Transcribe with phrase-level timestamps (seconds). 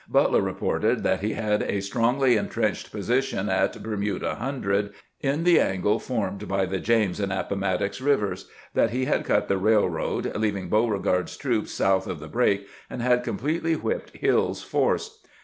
[0.09, 5.99] Butler reported that he had a strongly intrenched position at Bermuda Hundred, in the angle
[5.99, 11.37] formed by the James and Appomattox rivers; that he had cut the railroad, leaving Beauregard's
[11.37, 15.19] troops south of the break, and had completely whipped Hill's force.